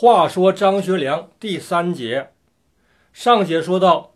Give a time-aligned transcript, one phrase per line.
[0.00, 2.30] 话说张学良第三节，
[3.12, 4.14] 上节说到，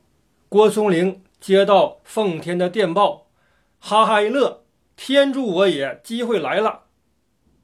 [0.49, 3.27] 郭松龄接到奉天的电报，
[3.81, 4.63] 哈哈一乐，
[4.95, 6.83] 天助我也，机会来了，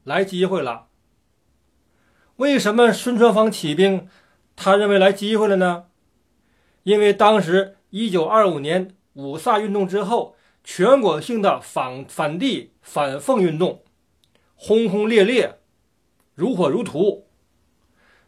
[0.03, 0.87] 来机会了。
[2.35, 4.09] 为什么孙传芳起兵，
[4.53, 5.85] 他认为来机会了呢？
[6.83, 13.81] 因为当时一九二五年五卅运动之后，全国性的反反帝反奉运动，
[14.55, 15.59] 轰轰烈烈，
[16.35, 17.28] 如火如荼。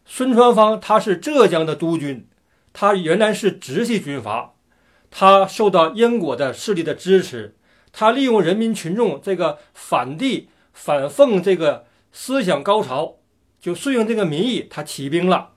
[0.04, 2.28] 孙传芳他是浙江的督军，
[2.72, 4.54] 他原来是直系军阀，
[5.10, 7.56] 他受到英国的势力的支持，
[7.92, 13.16] 他利用人民群众这个反帝反奉这个思想高潮，
[13.60, 15.52] 就顺应这个民意，他起兵了，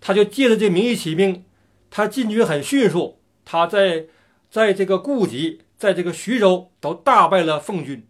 [0.00, 1.44] 他就借着这名义起兵，
[1.90, 4.06] 他进军很迅速，他在
[4.50, 8.06] 在这个顾集，在这个徐州都大败了奉军，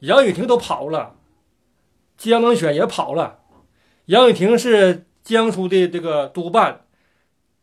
[0.00, 1.16] 杨雨婷都跑了，
[2.18, 3.40] 江能选也跑了。
[4.06, 6.84] 杨雨婷是江苏的这个督办，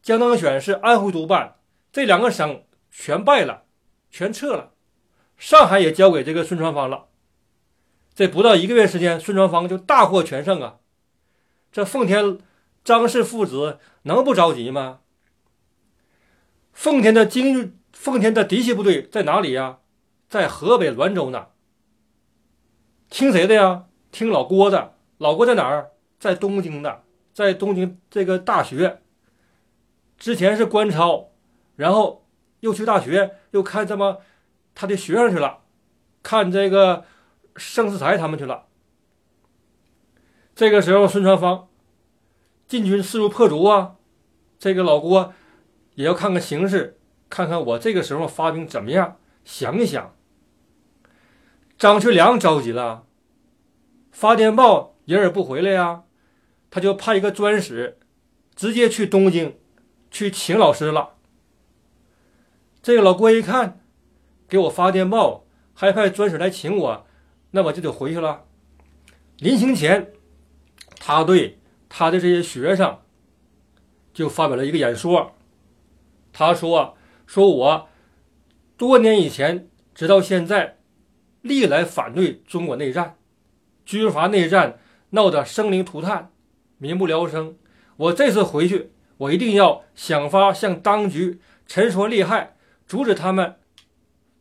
[0.02, 1.58] 江当选是安徽督办，
[1.92, 3.64] 这两个省全败了，
[4.10, 4.72] 全撤了。
[5.38, 7.10] 上海也交给这个孙传芳了。
[8.16, 10.78] 这不到一个月时间，孙传芳就大获全胜啊！
[11.72, 12.40] 这奉天
[12.84, 15.02] 张氏父子能不着急吗？
[16.74, 19.80] 奉天的精，奉天的嫡系部队在哪里呀？
[20.28, 21.50] 在河北滦州呢。
[23.10, 23.86] 听谁的呀？
[24.12, 24.96] 听老郭的。
[25.20, 25.91] 老郭在哪儿？
[26.22, 29.02] 在东京的，在东京这个大学，
[30.20, 31.32] 之前是官超，
[31.76, 32.28] 然后
[32.60, 34.22] 又去大学，又看这么
[34.76, 35.62] 他的学生去了，
[36.22, 37.06] 看这个
[37.56, 38.68] 盛世才他们去了。
[40.54, 41.70] 这个时候，孙传芳
[42.68, 43.96] 进军势如破竹啊，
[44.60, 45.34] 这个老郭
[45.96, 47.00] 也要看看形势，
[47.32, 50.14] 看看我这个时候发兵怎么样，想一想。
[51.80, 53.08] 张学良着急了，
[54.12, 56.04] 发电报人也不回来呀。
[56.72, 58.00] 他就派一个专使，
[58.56, 59.58] 直接去东京，
[60.10, 61.18] 去请老师了。
[62.82, 63.82] 这个老郭一看，
[64.48, 67.06] 给我发电报，还派专使来请我，
[67.52, 68.46] 那我就得回去了。
[69.38, 70.14] 临行前，
[70.98, 73.00] 他对他的这些学生，
[74.14, 75.34] 就发表了一个演说。
[76.32, 76.96] 他说
[77.28, 77.90] ：“说我
[78.78, 80.78] 多年以前直到现在，
[81.42, 83.18] 历来反对中国内战，
[83.84, 84.80] 军阀内战
[85.10, 86.32] 闹得生灵涂炭。”
[86.82, 87.56] 民不聊生，
[87.96, 92.56] 我这次回去，我一定要想法向当局陈说利害，
[92.88, 93.58] 阻止他们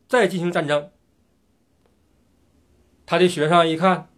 [0.07, 0.89] 再进行战争。
[3.05, 4.09] 他的学生一看，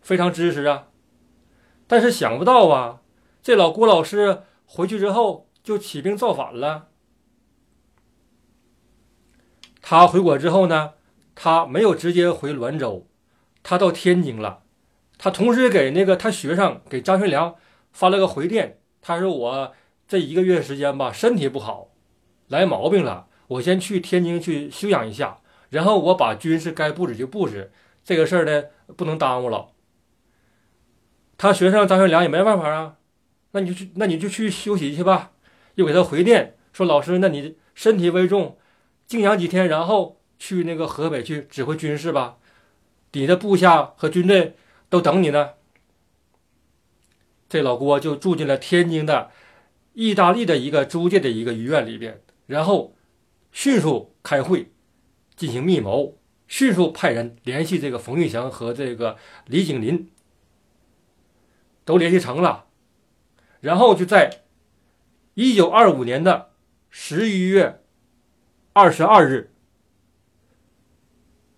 [0.00, 0.88] 非常支持啊，
[1.86, 3.00] 但是想不到啊，
[3.44, 6.88] 这老郭老师回去之后就起兵造反了。
[9.80, 10.94] 他回国之后呢，
[11.36, 13.06] 他没有直接回滦州，
[13.62, 14.64] 他到天津了。
[15.16, 17.54] 他同时给那个他学生给张学良。
[17.98, 19.74] 发了个回电，他说我
[20.06, 21.88] 这一个月时间吧，身体不好，
[22.46, 25.38] 来毛病了，我先去天津去休养一下，
[25.70, 27.72] 然后我把军事该布置就布置，
[28.04, 28.66] 这个事儿呢
[28.96, 29.70] 不能耽误了。
[31.36, 32.98] 他学生张学良也没办法啊，
[33.50, 35.32] 那你就去，那你就去休息去吧。
[35.74, 38.58] 又给他回电说，老师，那你身体为重，
[39.08, 42.36] 静养几天，然后去那个河北去指挥军事吧，
[43.10, 44.54] 你的部下和军队
[44.88, 45.54] 都等你呢。
[47.48, 49.30] 这老郭就住进了天津的
[49.94, 52.94] 意大利的一个租界的一个医院里边，然后
[53.50, 54.70] 迅速开会
[55.34, 59.16] 进行密谋，迅速派人联系这个冯玉祥和这个
[59.46, 60.10] 李景林，
[61.84, 62.66] 都联系成了，
[63.60, 64.42] 然后就在
[65.34, 66.50] 一九二五年的
[66.90, 67.82] 十一月
[68.74, 69.52] 二十二日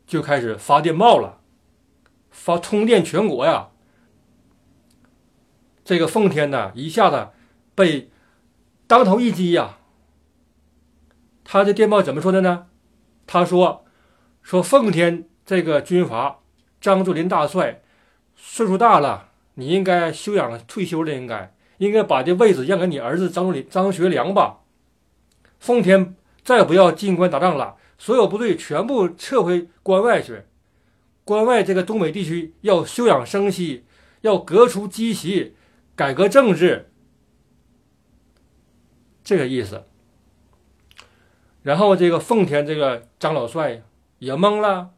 [0.06, 1.40] 就开始发电报了，
[2.30, 3.70] 发通电全国呀。
[5.90, 7.30] 这个奉天呢，一下子
[7.74, 8.12] 被
[8.86, 9.78] 当头一击呀！
[11.42, 12.68] 他的电报怎么说的呢？
[13.26, 13.84] 他说
[14.40, 16.38] ：“说奉天这个军阀
[16.80, 17.82] 张作霖大帅
[18.36, 24.60] 岁数大了，你应该休养退休了，应该应该把这位置让给你儿子张作霖、张学良吧。
[25.58, 26.14] 奉天
[26.44, 30.44] 再不要进关打仗了，所有部队全部撤回关外去。
[31.25, 33.86] 关外这个东北地区要休养生息，
[34.20, 35.56] 要革除积习。”
[36.00, 36.91] 改革政治，
[39.23, 39.85] 这个意思。
[41.61, 43.82] 然后这个奉天这个张老帅
[44.19, 44.93] 也懵了，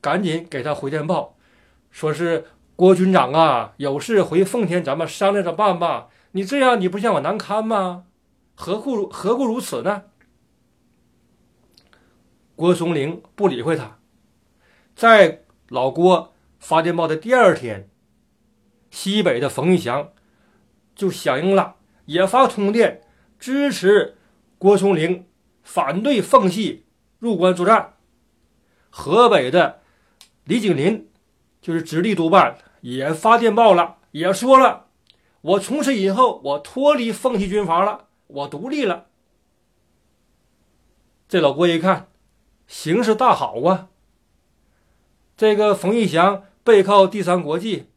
[0.00, 1.36] 赶紧给他回电报，
[1.90, 2.46] 说是
[2.76, 6.08] 郭军长啊，有事回奉天，咱们商量着办吧。
[6.30, 8.06] 你这样你不嫌我难堪吗？
[8.54, 10.04] 何故何故如此呢？
[12.56, 13.98] 郭松龄不理会他，
[14.96, 17.90] 在老郭发电报的第二天，
[18.90, 20.08] 西北的冯玉祥。
[20.98, 23.02] 就响应了，也发通电
[23.38, 24.18] 支持
[24.58, 25.24] 郭松龄，
[25.62, 26.86] 反对奉系
[27.20, 27.94] 入关作战。
[28.90, 29.80] 河北的
[30.42, 31.08] 李景林
[31.60, 34.86] 就是直隶督办，也发电报了，也说了，
[35.40, 39.06] 我从此以后我脱离奉系军阀了，我独立了。
[41.28, 42.08] 这老郭一看，
[42.66, 43.88] 形势大好啊！
[45.36, 47.90] 这个冯玉祥背靠第三国际，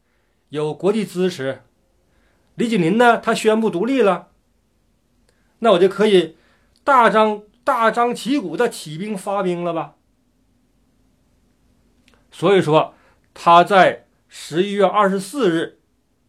[0.50, 1.62] 有国际支持。
[2.62, 4.28] 李景林呢，他宣布独立了，
[5.58, 6.36] 那我就可以
[6.84, 9.96] 大张大张旗鼓的起兵发兵了吧？
[12.30, 12.94] 所以说，
[13.34, 15.80] 他在十一月二十四日，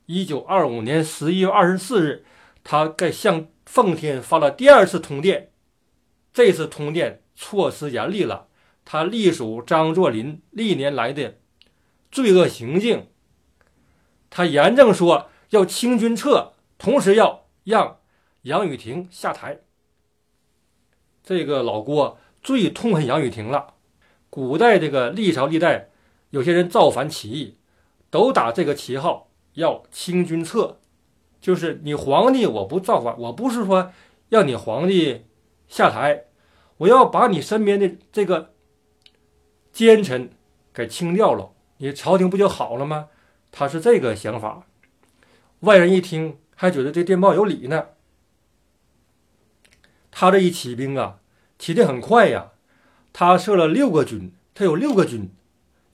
[0.08, 2.26] 一九二五年十一月二十四日，
[2.64, 5.52] 他该向奉天发了第二次通电。
[6.34, 8.48] 这次通电措辞严厉了，
[8.84, 11.38] 他隶属张作霖历年来的
[12.12, 13.06] 罪恶行径。
[14.32, 18.00] 他严正说要清君侧，同时要让
[18.42, 19.60] 杨雨婷下台。
[21.24, 23.76] 这个老郭最痛恨杨雨婷了。
[24.32, 25.90] 古代这个历朝历代，
[26.32, 27.58] 有些人造反起义，
[28.10, 30.80] 都打这个旗号，要清君侧，
[31.40, 33.92] 就是你皇帝我不造反，我不是说
[34.30, 35.26] 要你皇帝。
[35.68, 36.26] 下台，
[36.78, 38.54] 我要把你身边的这个
[39.72, 40.32] 奸臣
[40.74, 43.10] 给清掉了，你朝廷不就好了吗？
[43.52, 44.68] 他是这个想法。
[45.64, 47.88] 外人一听还觉得这电报有理呢。
[50.12, 51.20] 他这一起兵啊，
[51.58, 52.52] 起得很快呀。
[53.14, 55.34] 他设了六个军，他有六个军，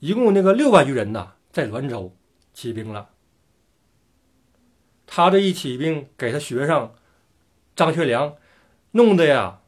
[0.00, 2.16] 一共那个六万余人呐，在滦州
[2.52, 3.10] 起兵了。
[5.06, 6.92] 他这一起兵，给他学生
[7.76, 8.36] 张学良
[8.92, 9.60] 弄得呀。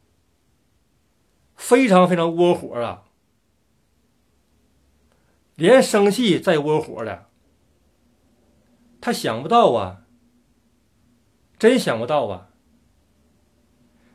[1.55, 3.03] 非常非常窝火啊！
[5.55, 7.29] 连生气再窝火了。
[9.05, 10.03] 他想不到啊，
[11.59, 12.47] 真想不到啊！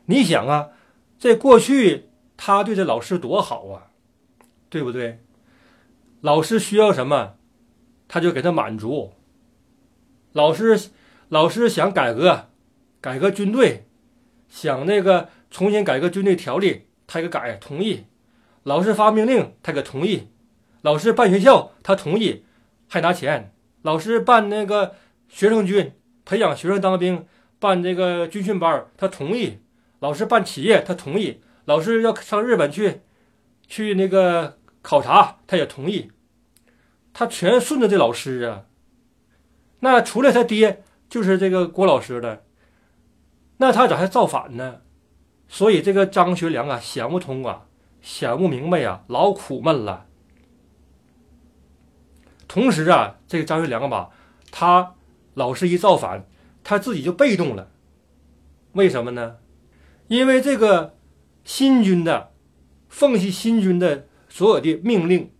[0.05, 0.69] 你想啊，
[1.19, 3.91] 在过去他对这老师多好啊，
[4.67, 5.19] 对不对？
[6.21, 7.35] 老师需要什么，
[8.07, 9.13] 他就给他满足。
[10.31, 10.89] 老师
[11.27, 12.49] 老师想改革，
[12.99, 13.85] 改革军队，
[14.49, 16.87] 想那个重新改革军队条例。
[17.05, 18.05] 他给改同意，
[18.63, 20.29] 老师发命令他给同意，
[20.81, 22.43] 老师办学校他同意，
[22.87, 23.53] 还拿钱。
[23.81, 24.95] 老师办那个
[25.27, 25.93] 学生军，
[26.25, 27.25] 培养学生当兵，
[27.59, 29.59] 办这个军训班他同意。
[29.99, 33.01] 老师办企业他同意，老师要上日本去，
[33.67, 36.11] 去那个考察他也同意，
[37.13, 38.65] 他全顺着这老师啊。
[39.81, 42.43] 那除了他爹就是这个郭老师的，
[43.57, 44.81] 那他咋还造反呢？
[45.47, 47.65] 所以这个张学良啊，想不通啊，
[48.01, 50.05] 想不明白呀，老苦闷了。
[52.49, 54.09] 同时啊，这个张学良吧，
[54.51, 54.95] 他
[55.35, 56.27] 老是一造反，
[56.63, 57.69] 他自己就被动了。
[58.73, 59.37] 为什么呢？
[60.07, 60.97] 因为这个
[61.43, 62.31] 新军的
[62.87, 65.31] 奉系新军的所有的命令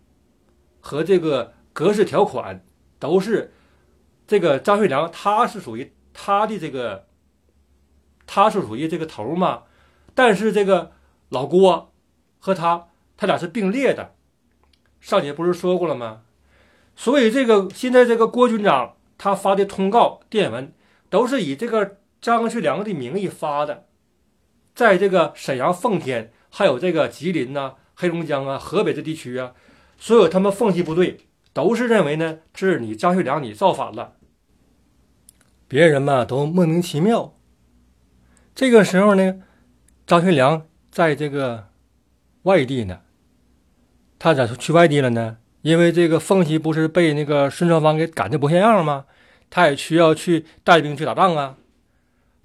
[0.79, 2.63] 和这个格式条款，
[2.99, 3.53] 都是
[4.27, 7.07] 这个张学良，他是属于他的这个，
[8.27, 9.63] 他是属于这个头嘛。
[10.13, 10.91] 但是这个
[11.29, 11.91] 老郭
[12.37, 14.13] 和他，他俩是并列的。
[14.99, 16.21] 上节不是说过了吗？
[16.99, 20.73] 所以这个现在这个郭军长他发的通告电文，
[21.09, 23.85] 都是以这个张学良的名义发的。
[24.75, 29.53] 在这个沈阳、奉天，还有这个吉林呐、黑龙江啊、河北这地区啊，
[29.97, 31.21] 所有他们奉系部队
[31.53, 34.15] 都是认为呢，是你张学良你造反了。
[35.69, 37.33] 别人嘛都莫名其妙。
[38.53, 39.41] 这个时候呢。
[40.05, 41.69] 张学良在这个
[42.41, 43.01] 外地呢，
[44.17, 45.37] 他咋去外地了呢？
[45.61, 49.05] 因为这个奉系不是被那个孙传芳给赶的不像样吗？
[49.49, 51.57] 他也需要去带兵去打仗啊。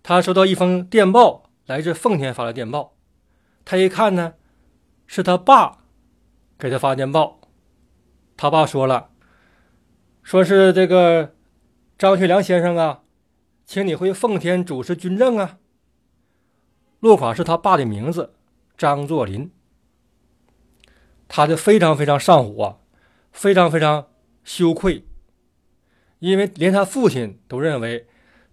[0.03, 2.97] 他收到一封电报，来自奉天发的电报。
[3.65, 4.35] 他一看呢，
[5.07, 5.79] 是他爸
[6.59, 7.41] 给他发电报。
[8.37, 9.11] 他爸说了，
[10.23, 11.35] 说是这个
[11.97, 13.03] 张学良先生啊，
[13.65, 15.59] 请你回奉天主持军政啊。
[17.01, 18.35] 落款是他爸的名字，
[18.77, 19.51] 张作霖。
[21.29, 22.81] 他就非常非常上火，
[23.35, 24.07] 非常非常
[24.45, 25.05] 羞愧，
[26.21, 28.07] 因为连他父亲都认为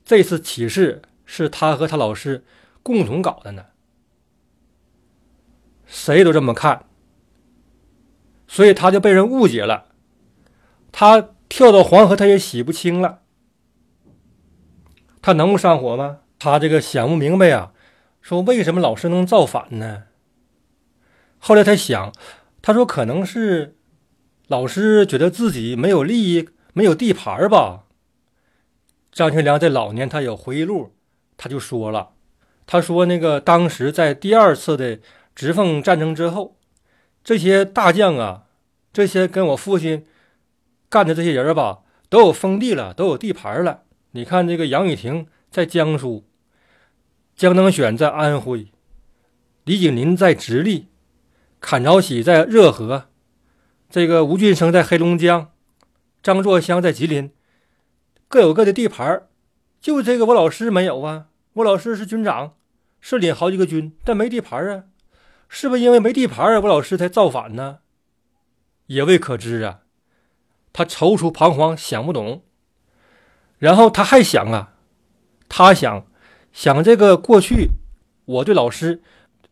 [0.03, 2.43] 这次起事是他和他老师
[2.83, 3.67] 共同搞的呢，
[5.85, 6.87] 谁都这么看，
[8.47, 9.85] 所以他就被人误解了。
[10.91, 13.21] 他跳到黄河，他也洗不清了。
[15.21, 16.21] 他能不上火吗？
[16.39, 17.71] 他这个想不明白呀。
[18.19, 20.03] 说为什么老师能造反呢？
[21.37, 22.13] 后来他想，
[22.61, 23.77] 他说可能是
[24.51, 27.85] 老师觉得自己没有利益、没有地盘吧，
[29.09, 30.93] 张学良在老年他有回忆录，
[31.37, 32.09] 他就说了，
[32.67, 34.99] 他说那个当时在第二次的
[35.33, 36.57] 直奉战争之后，
[37.23, 38.43] 这些大将啊，
[38.91, 40.05] 这些跟我父亲
[40.89, 43.83] 干的这些人吧，都有封地了，都有地盘了。
[44.11, 46.25] 你看这个杨宇霆在江苏，
[47.37, 48.67] 江登选在安徽，
[49.63, 50.87] 李景林在直隶，
[51.61, 53.10] 阚朝喜在热河，
[53.91, 55.51] 这个吴俊生在黑龙江，
[56.23, 57.29] 张作湘在吉林。
[58.29, 59.27] 各有各的地盘
[59.81, 61.25] 就这个我老师没有啊。
[61.55, 62.53] 我老师是军长，
[63.01, 64.85] 是领好几个军，但没地盘啊。
[65.49, 66.61] 是不是因为没地盘啊？
[66.61, 67.79] 我老师才造反呢？
[68.85, 69.81] 也未可知啊。
[70.71, 72.43] 他踌躇彷徨，想不懂。
[73.57, 74.75] 然后他还想啊，
[75.49, 76.07] 他想
[76.53, 77.71] 想这个过去，
[78.23, 79.01] 我对老师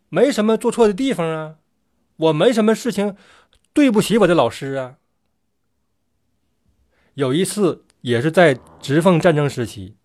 [0.08, 1.56] 没什么做错的地方啊，
[2.16, 3.18] 我没什么事情
[3.80, 4.98] 对不起我的老师啊。
[7.14, 7.86] 有一次。
[8.02, 9.98] 也是在直奉战争时期，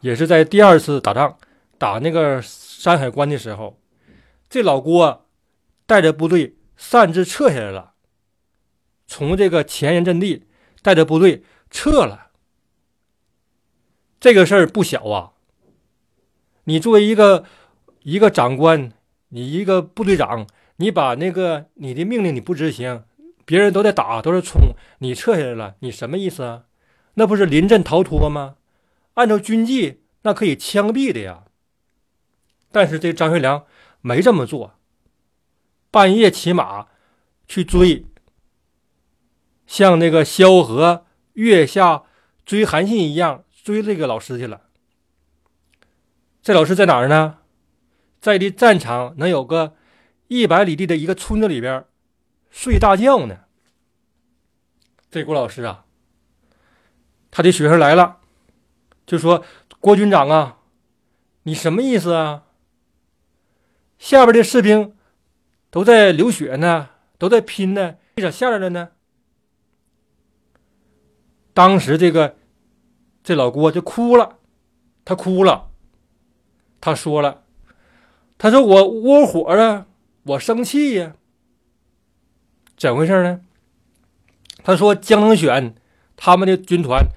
[0.00, 1.36] 也是在第二次打仗
[1.76, 3.78] 打那个山海关的时候，
[4.48, 5.26] 这老郭
[5.84, 7.92] 带着部队擅自撤下来了，
[9.06, 10.46] 从这个前沿阵地
[10.80, 12.30] 带着部队撤了。
[14.18, 15.32] 这个事儿不小啊！
[16.64, 17.44] 你作为一个
[18.00, 18.94] 一个长官，
[19.28, 23.04] 你一个部队长，你把那个你的命令你不执行。
[23.44, 26.64] 别人都在打，都是冲，你撤下来了，你什么意思啊？
[27.14, 28.54] 那不是临阵逃脱吗？
[29.14, 31.44] 按照军纪，那可以枪毙的呀。
[32.70, 33.66] 但是这张学良
[34.00, 34.74] 没这么做，
[35.90, 36.86] 半夜骑马
[37.48, 38.06] 去追，
[39.66, 42.04] 像那个萧何月下
[42.46, 44.62] 追韩信一样追这个老师去了。
[46.40, 47.38] 这老师在哪儿呢？
[48.20, 49.74] 在离战场能有个
[50.32, 51.84] 一百里地的一个村子里边。
[52.50, 53.40] 睡大觉呢。
[55.10, 55.84] 这郭老师啊，
[57.30, 58.18] 他的学生来了，
[59.06, 59.44] 就说
[59.80, 60.58] ：“郭军长啊，
[61.42, 62.44] 你什么意思啊？
[63.98, 64.96] 下边的士兵
[65.70, 68.90] 都在流血呢，都在拼呢，你咋下来了呢？”
[71.54, 72.36] 当时这个
[73.22, 74.38] 这老郭就哭了，
[75.04, 75.70] 他哭了，
[76.80, 77.44] 他说了
[78.38, 79.86] ：“他说我窝火啊，
[80.24, 81.14] 我生气呀。”
[82.76, 83.40] 怎回事呢？
[84.64, 85.74] 他说江能选
[86.16, 87.08] 他们的军团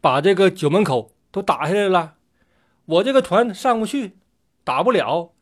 [0.00, 2.14] 把这个九门口都打下来了，
[2.86, 4.16] 我这个团上不去，
[4.64, 5.32] 打不了，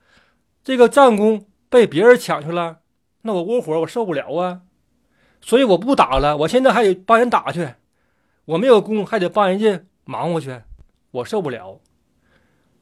[0.65, 2.81] 这个战功被别人抢去了，
[3.23, 4.63] 那我窝火，我受不了啊，
[5.41, 6.37] 所以我不打了。
[6.39, 7.75] 我现在还得帮人打去，
[8.45, 10.63] 我没有功，还得帮人家忙活去，
[11.11, 11.81] 我受不了。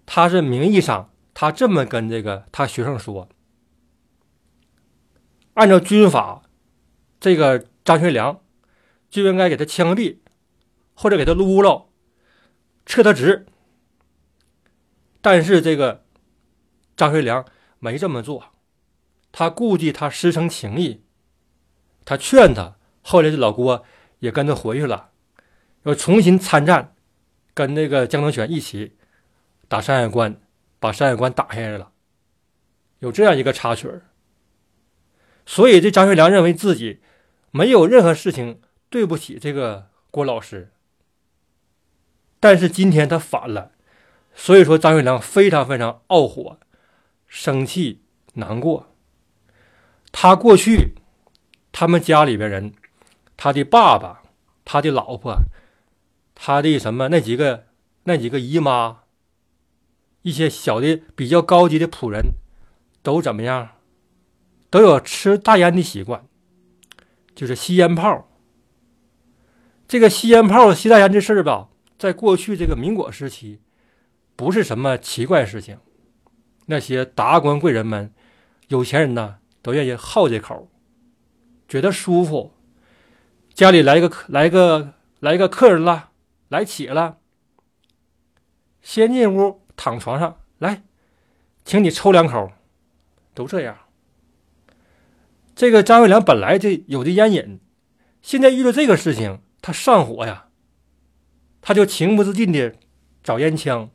[0.06, 3.28] 他是名义上他这么跟这个他学生说，
[5.54, 6.42] 按照军法。
[7.20, 8.42] 这个张学良
[9.08, 10.18] 就应该给他枪毙，
[10.94, 11.86] 或者给他撸了，
[12.84, 13.46] 撤他职。
[15.22, 16.04] 但是这个
[16.96, 17.46] 张学良
[17.78, 18.52] 没这么做，
[19.32, 21.02] 他顾及他师生情谊，
[22.04, 22.76] 他劝他。
[23.00, 23.86] 后来这老郭
[24.18, 25.10] 也跟他回去了，
[25.84, 26.94] 要重新参战，
[27.54, 28.98] 跟那个江德选一起
[29.66, 30.38] 打山海关，
[30.78, 31.92] 把山海关打下来了。
[32.98, 34.02] 有这样一个插曲儿，
[35.46, 37.00] 所以这张学良认为自己。
[37.56, 38.60] 没有任何事情
[38.90, 40.72] 对不起这个郭老师，
[42.40, 43.70] 但是今天他反了，
[44.34, 46.58] 所以说张学良非常非常懊火、
[47.28, 48.00] 生气、
[48.32, 48.92] 难过。
[50.10, 50.94] 他过去，
[51.70, 52.74] 他们家里边人，
[53.36, 54.24] 他的爸爸、
[54.64, 55.36] 他的老婆、
[56.34, 57.66] 他的什么那几个
[58.02, 59.02] 那几个姨妈，
[60.22, 62.32] 一些小的比较高级的仆人，
[63.00, 63.76] 都怎么样？
[64.74, 66.26] 都有吃大烟的习惯。
[67.32, 68.28] 就是吸烟炮，
[69.86, 73.60] 这个吸烟炮、吸大烟这事儿吧，在过去这个民国时期，
[74.34, 75.78] 不是什么奇怪事情。
[76.66, 78.12] 那些达官贵人们、
[78.66, 80.68] 有钱人呢，都愿意好这口，
[81.68, 82.52] 觉得舒服。
[83.52, 86.10] 家里来个客，来个来个客人了，
[86.48, 87.18] 来且了，
[88.82, 90.82] 先进屋躺床上来，
[91.64, 92.50] 请你抽两口，
[93.34, 93.76] 都这样。
[95.54, 97.60] 这个张学良本来就有的烟瘾，
[98.22, 100.48] 现在遇到这个事情，他上火呀，
[101.60, 102.74] 他就情不自禁的
[103.22, 103.90] 找烟枪，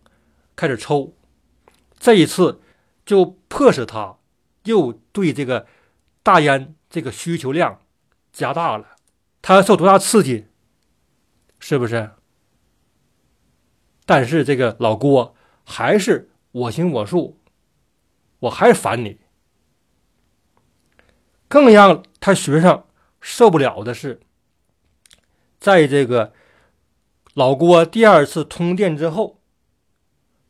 [0.56, 1.14] 开始抽。
[2.00, 2.62] 这一次
[3.06, 4.18] 就迫使他
[4.64, 5.68] 又对这个
[6.24, 7.82] 大烟这个需求量
[8.32, 8.96] 加大了。
[9.42, 10.46] 他受多大刺激？
[11.60, 12.12] 是不是？
[14.06, 15.36] 但是这个老郭
[15.66, 17.38] 还是我行我素，
[18.40, 19.20] 我还是烦你。
[21.50, 22.86] 更让他学生
[23.20, 24.22] 受不了的是，
[25.60, 26.32] 在这个
[27.34, 29.42] 老郭第二次通电之后，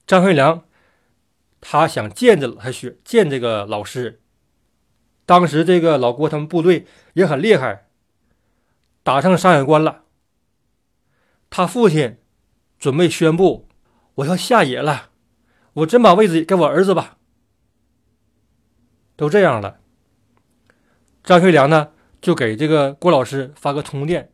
[0.06, 0.65] 张学良
[1.62, 4.22] 他想见着他学见这个老师。
[5.25, 7.88] 当时这个老郭他们部队也很厉害，
[9.01, 10.03] 打上山海关了。
[11.50, 12.18] 他父亲
[12.77, 13.68] 准备宣布
[14.15, 15.12] 我要下野了，
[15.74, 17.18] 我真把位子给我儿子吧。
[19.15, 19.79] 都这样了，
[21.24, 21.90] 张学良呢
[22.22, 24.32] 就给这个郭老师发个通电，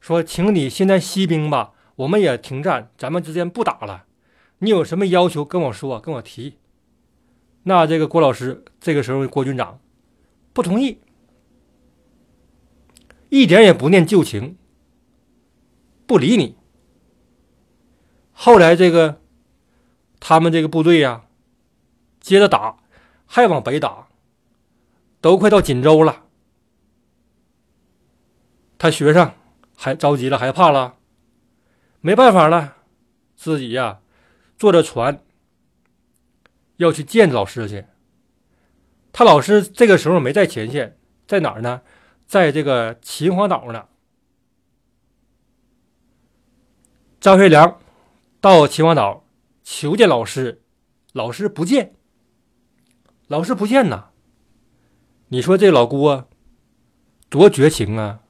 [0.00, 4.04] 说：“请你现在息兵吧，我们也停战，咱们之间不打了。
[4.58, 6.58] 你有什么要求跟我说，跟我提。”
[7.64, 9.80] 那这个郭老师这个时候，郭军长。
[10.54, 10.98] 不同意，
[13.28, 14.56] 一点也不念旧情，
[16.06, 16.56] 不理你。
[18.32, 19.20] 后来这个
[20.18, 21.26] 他们这个部队呀，
[22.20, 22.78] 接着打，
[23.26, 24.08] 还往北打，
[25.20, 26.24] 都快到锦州了。
[28.78, 29.34] 他学生
[29.76, 30.96] 还着急了，害怕了，
[32.00, 32.76] 没办法了，
[33.36, 34.00] 自己呀
[34.56, 35.20] 坐着船
[36.76, 37.86] 要去见老师去。
[39.12, 41.82] 他老师这个时候没在前线，在哪儿呢？
[42.26, 43.88] 在这个秦皇岛呢。
[47.20, 47.80] 张学良
[48.40, 49.24] 到秦皇岛
[49.64, 50.62] 求见老师，
[51.12, 51.94] 老师不见，
[53.26, 54.10] 老师不见呐。
[55.28, 56.28] 你说这老郭
[57.28, 58.20] 多绝情啊！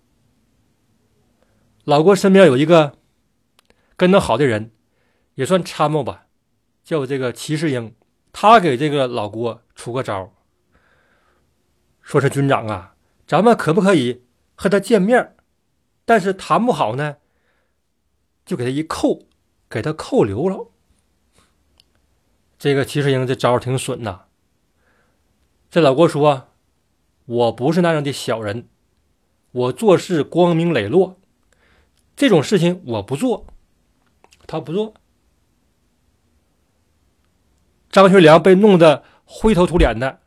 [1.89, 2.99] 老郭身边有一个
[3.97, 4.73] 跟他好的人，
[5.37, 6.27] 也算参谋吧，
[6.85, 7.95] 叫这个齐世英，
[8.31, 10.35] 他给这个老郭出个招。
[12.03, 12.95] 说是军长啊，
[13.27, 15.35] 咱们可不可以和他见面？
[16.05, 17.17] 但是谈不好呢，
[18.45, 19.21] 就给他一扣，
[19.71, 20.71] 给他扣留了。
[22.59, 24.27] 这个齐世英这招挺损呐。
[25.71, 26.49] 这老郭说
[27.25, 28.69] ：“我不是那样的小人，
[29.53, 31.19] 我做事光明磊落，
[32.19, 33.47] 这种事情我不做。”
[34.49, 34.95] 他不做。
[37.89, 40.19] 张学良被弄得灰头土脸的。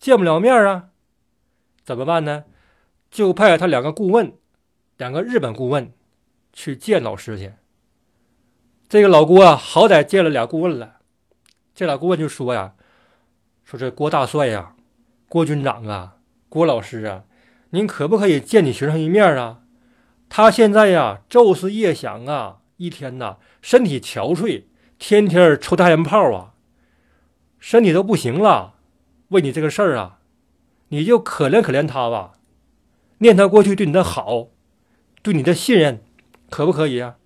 [0.00, 0.88] 见不了面啊，
[1.84, 2.44] 怎么办呢？
[3.08, 4.34] 就派他两个顾问，
[4.96, 5.92] 两个日本顾问
[6.52, 7.52] 去见老师去。
[8.88, 10.96] 这个老郭啊，好歹见了俩顾问了。
[11.72, 12.74] 这俩顾问就说呀
[13.64, 14.74] ：“说这郭大帅呀，
[15.28, 16.16] 郭军长啊，
[16.48, 17.24] 郭老师啊，
[17.70, 19.62] 您可不可以见你学生一面啊？
[20.28, 24.64] 他现在呀，昼思夜想啊，一天呐，身体憔悴，
[24.98, 26.54] 天天抽大烟泡啊，
[27.58, 28.74] 身体都不行了。”
[29.30, 30.20] 为你这个事儿啊，
[30.90, 32.34] 你就可怜可怜他吧，
[33.18, 34.50] 念他过去对你的好，
[35.20, 36.00] 对你的信任，
[36.48, 37.16] 可不可以啊？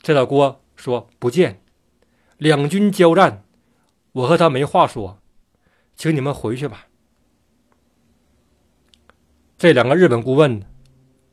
[0.00, 1.60] 这老郭说不见，
[2.38, 3.42] 两军交战，
[4.12, 5.18] 我和他没话说，
[5.96, 6.86] 请你们回去吧。
[9.58, 10.62] 这两个日本顾问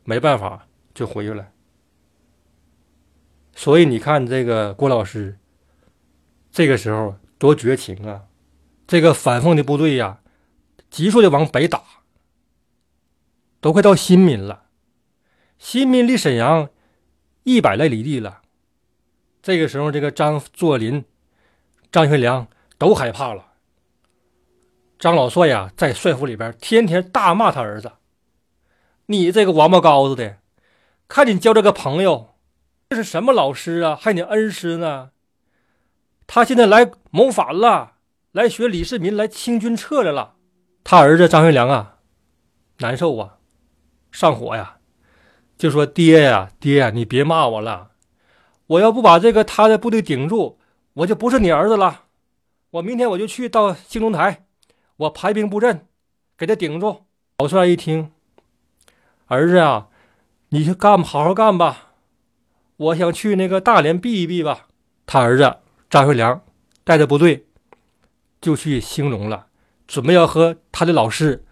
[0.04, 1.50] 没办法就回去了。
[3.56, 5.38] 所以你看这个郭老师，
[6.52, 8.24] 这个时候多绝情啊！
[8.88, 10.20] 这个反奉的部队呀，
[10.90, 11.84] 急速的往北打，
[13.62, 14.66] 都快到新民了。
[15.58, 16.70] 新民离沈阳
[17.44, 18.42] 一百来里地了。
[19.42, 21.06] 这个时候，这个张作霖、
[21.92, 23.54] 张学良都害怕了。
[25.00, 27.92] 张老帅呀，在帅府里边天天大骂他儿子
[29.08, 30.38] ：“你这个王八羔子的，
[31.08, 32.36] 看你交这个朋友，
[32.90, 33.96] 这是什么老师啊？
[34.00, 35.12] 还你恩师呢？
[36.26, 37.92] 他现在来谋反了。”
[38.34, 40.34] 来学李世民来清军撤来了，
[40.84, 42.00] 他儿子张学良啊，
[42.80, 43.38] 难受啊，
[44.12, 44.78] 上火呀，
[45.56, 47.92] 就说爹呀，爹呀，你别骂我了，
[48.66, 50.58] 我要不把这个他的部队顶住，
[50.94, 52.06] 我就不是你儿子了。
[52.72, 54.48] 我明天我就去到兴隆台，
[54.98, 55.86] 我排兵布阵，
[56.36, 57.04] 给他顶住。
[57.38, 58.13] 老帅一听，
[59.28, 59.88] 儿子啊，
[60.50, 61.94] 你去干吧，好好干吧。
[62.78, 64.68] 我想去那个大连避一避吧。
[65.06, 65.58] 他儿子
[65.90, 66.42] 张学良
[66.84, 67.48] 带着部队。
[68.42, 69.48] 就去兴隆了，
[69.88, 71.46] 准备要和他的老师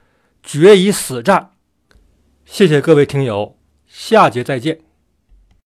[0.44, 1.52] 决一死战。
[2.44, 3.58] 谢谢各位听友，
[3.88, 4.91] 下节再见。